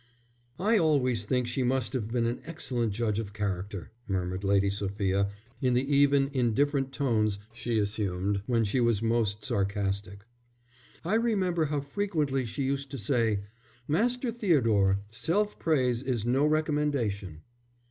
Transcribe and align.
"I 0.57 0.79
always 0.79 1.25
think 1.25 1.45
she 1.45 1.61
must 1.61 1.93
have 1.93 2.07
been 2.11 2.25
an 2.25 2.41
excellent 2.43 2.91
judge 2.91 3.19
of 3.19 3.33
character," 3.33 3.91
murmured 4.07 4.43
Lady 4.43 4.71
Sophia, 4.71 5.29
in 5.61 5.75
the 5.75 5.95
even, 5.95 6.31
indifferent 6.33 6.91
tones 6.91 7.37
she 7.53 7.77
assumed 7.77 8.41
when 8.47 8.63
she 8.63 8.79
was 8.81 9.03
most 9.03 9.43
sarcastic; 9.43 10.23
"I 11.05 11.13
remember 11.13 11.65
how 11.65 11.81
frequently 11.81 12.45
she 12.45 12.63
used 12.63 12.89
to 12.89 12.97
say: 12.97 13.41
'Master 13.87 14.31
Theodore, 14.31 14.97
self 15.11 15.59
praise 15.59 16.01
is 16.01 16.25
no 16.25 16.47
recommendation. 16.47 17.43